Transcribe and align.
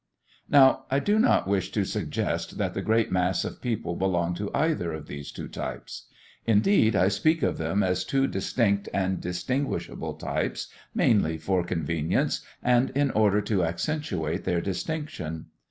Now 0.49 0.85
I 0.89 0.97
do 0.97 1.19
not 1.19 1.47
wish 1.47 1.71
to 1.73 1.85
suggest 1.85 2.57
that 2.57 2.73
the 2.73 2.81
great 2.81 3.11
mass 3.11 3.45
of 3.45 3.61
people 3.61 3.95
belong 3.95 4.33
to 4.33 4.49
either 4.51 4.91
of 4.93 5.05
these 5.05 5.31
two 5.31 5.47
types. 5.47 6.07
Indeed, 6.47 6.95
I 6.95 7.07
speak 7.07 7.43
of 7.43 7.59
them 7.59 7.83
as 7.83 8.03
two 8.03 8.25
distinct 8.25 8.89
and 8.95 9.21
distinguishable 9.21 10.15
types 10.15 10.69
mainly 10.95 11.37
for 11.37 11.63
convenience 11.63 12.41
and 12.63 12.89
in 12.97 13.11
order 13.11 13.41
to 13.41 13.63
accentuate 13.63 14.43
their 14.43 14.59
distinction. 14.59 15.45